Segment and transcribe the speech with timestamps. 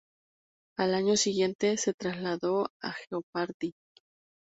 [0.79, 3.73] Al año siguiente, se trasladó a "Jeopardy!